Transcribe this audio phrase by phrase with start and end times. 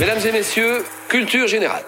[0.00, 1.82] Mesdames et messieurs, culture générale.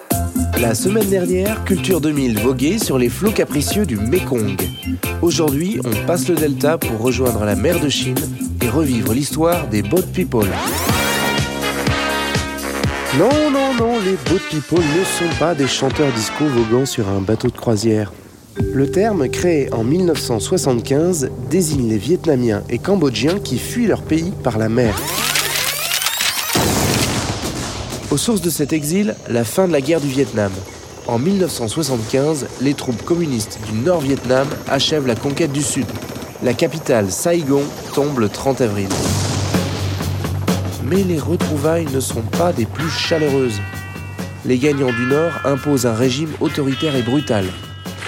[0.59, 4.55] La semaine dernière, Culture 2000 voguait sur les flots capricieux du Mekong.
[5.21, 8.19] Aujourd'hui, on passe le delta pour rejoindre la mer de Chine
[8.61, 10.47] et revivre l'histoire des boat people.
[13.17, 17.19] Non, non, non, les boat people ne sont pas des chanteurs disco voguant sur un
[17.19, 18.13] bateau de croisière.
[18.73, 24.57] Le terme, créé en 1975, désigne les Vietnamiens et Cambodgiens qui fuient leur pays par
[24.57, 24.95] la mer.
[28.11, 30.51] Aux sources de cet exil, la fin de la guerre du Vietnam.
[31.07, 35.85] En 1975, les troupes communistes du Nord-Vietnam achèvent la conquête du Sud.
[36.43, 38.89] La capitale, Saigon, tombe le 30 avril.
[40.83, 43.61] Mais les retrouvailles ne sont pas des plus chaleureuses.
[44.45, 47.45] Les gagnants du Nord imposent un régime autoritaire et brutal.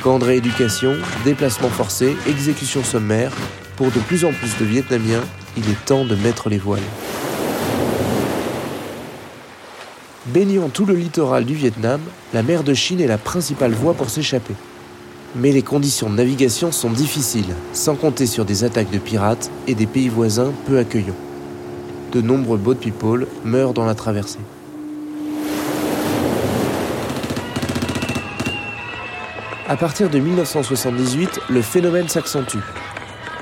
[0.03, 3.31] Camps de rééducation, déplacements forcés, exécutions sommaires,
[3.77, 5.23] pour de plus en plus de Vietnamiens,
[5.55, 6.81] il est temps de mettre les voiles.
[10.27, 11.99] Baignant tout le littoral du Vietnam,
[12.33, 14.53] la mer de Chine est la principale voie pour s'échapper.
[15.35, 19.75] Mais les conditions de navigation sont difficiles, sans compter sur des attaques de pirates et
[19.75, 21.17] des pays voisins peu accueillants.
[22.13, 24.39] De nombreux boat people meurent dans la traversée.
[29.67, 32.59] À partir de 1978, le phénomène s'accentue.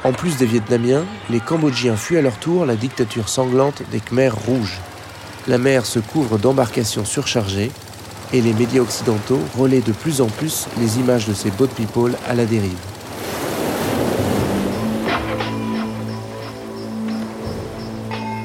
[0.04, 4.36] En plus des Vietnamiens, les Cambodgiens fuient à leur tour la dictature sanglante des Khmers
[4.36, 4.80] rouges
[5.48, 7.72] la mer se couvre d'embarcations surchargées
[8.34, 12.14] et les médias occidentaux relaient de plus en plus les images de ces boat people
[12.30, 12.78] à la dérive.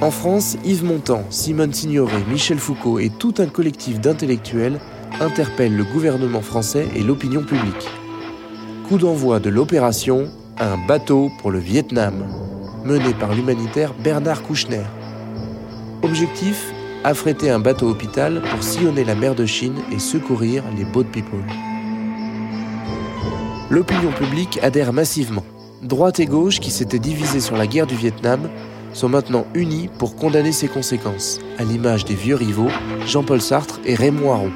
[0.02, 4.78] En France, Yves Montand, Simone Signoret, Michel Foucault et tout un collectif d'intellectuels
[5.20, 7.89] interpellent le gouvernement français et l'opinion publique.
[8.89, 12.27] Coup d'envoi de l'opération Un bateau pour le Vietnam,
[12.84, 14.84] menée par l'humanitaire Bernard Kouchner.
[16.02, 16.73] Objectif?
[17.06, 21.39] Affréter un bateau hôpital pour sillonner la mer de Chine et secourir les boat people.
[23.70, 25.45] L'opinion publique adhère massivement.
[25.83, 28.50] Droite et gauche, qui s'étaient divisées sur la guerre du Vietnam,
[28.92, 32.70] sont maintenant unis pour condamner ses conséquences, à l'image des vieux rivaux
[33.06, 34.52] Jean-Paul Sartre et Raymond Aron.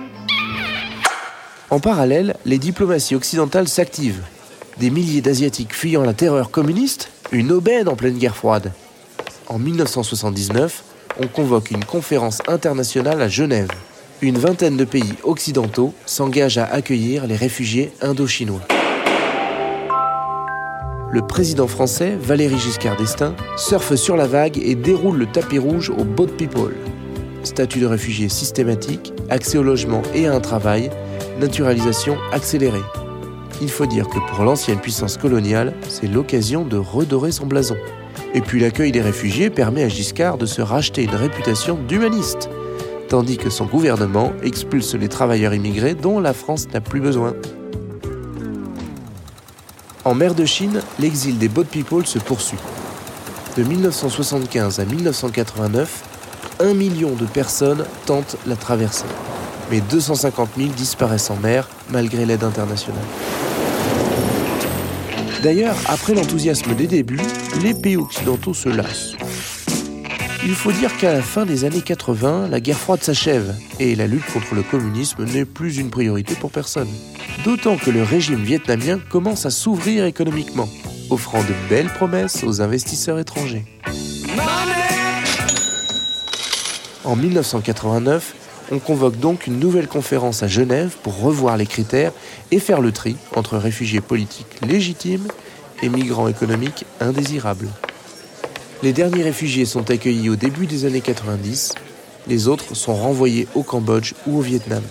[1.70, 4.24] En parallèle, les diplomaties occidentales s'activent.
[4.78, 8.72] Des milliers d'Asiatiques fuyant la terreur communiste, une aubaine en pleine guerre froide.
[9.46, 10.84] En 1979,
[11.18, 13.70] on convoque une conférence internationale à Genève.
[14.22, 18.60] Une vingtaine de pays occidentaux s'engagent à accueillir les réfugiés indo-chinois.
[21.12, 25.90] Le président français, Valéry Giscard d'Estaing, surfe sur la vague et déroule le tapis rouge
[25.90, 26.76] aux boat people.
[27.42, 30.90] Statut de réfugié systématique, accès au logement et à un travail,
[31.40, 32.84] naturalisation accélérée.
[33.62, 37.76] Il faut dire que pour l'ancienne puissance coloniale, c'est l'occasion de redorer son blason.
[38.34, 42.48] Et puis l'accueil des réfugiés permet à Giscard de se racheter une réputation d'humaniste,
[43.08, 47.34] tandis que son gouvernement expulse les travailleurs immigrés dont la France n'a plus besoin.
[50.04, 52.58] En mer de Chine, l'exil des boat people se poursuit.
[53.56, 56.04] De 1975 à 1989,
[56.60, 59.06] un million de personnes tentent la traversée,
[59.70, 63.02] mais 250 000 disparaissent en mer malgré l'aide internationale.
[65.42, 67.20] D'ailleurs, après l'enthousiasme des débuts,
[67.62, 69.14] les pays occidentaux se lassent.
[70.42, 74.06] Il faut dire qu'à la fin des années 80, la guerre froide s'achève et la
[74.06, 76.88] lutte contre le communisme n'est plus une priorité pour personne.
[77.44, 80.68] D'autant que le régime vietnamien commence à s'ouvrir économiquement,
[81.10, 83.64] offrant de belles promesses aux investisseurs étrangers.
[87.04, 88.34] En 1989,
[88.72, 92.12] on convoque donc une nouvelle conférence à Genève pour revoir les critères
[92.50, 95.26] et faire le tri entre réfugiés politiques légitimes
[95.82, 97.68] et migrants économiques indésirables.
[98.82, 101.74] Les derniers réfugiés sont accueillis au début des années 90,
[102.28, 104.82] les autres sont renvoyés au Cambodge ou au Vietnam.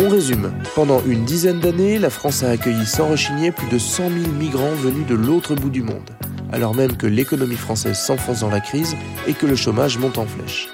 [0.00, 0.52] On résume.
[0.74, 4.74] Pendant une dizaine d'années, la France a accueilli sans rechigner plus de 100 000 migrants
[4.74, 6.10] venus de l'autre bout du monde
[6.52, 8.94] alors même que l'économie française s'enfonce dans la crise
[9.26, 10.68] et que le chômage monte en flèche.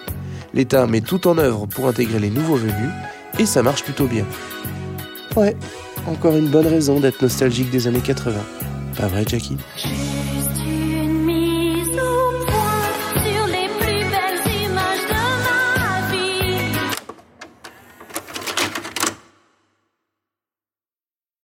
[0.53, 2.91] L'État met tout en œuvre pour intégrer les nouveaux venus
[3.39, 4.25] et ça marche plutôt bien.
[5.37, 5.57] Ouais,
[6.09, 8.35] encore une bonne raison d'être nostalgique des années 80.
[8.97, 9.57] Pas vrai, Jackie?